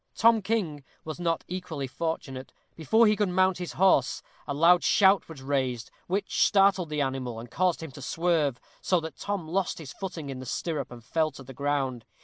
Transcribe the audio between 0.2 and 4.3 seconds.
King was not equally fortunate. Before he could mount his horse,